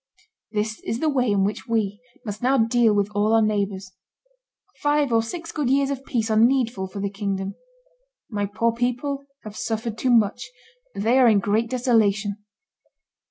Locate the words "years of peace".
5.69-6.31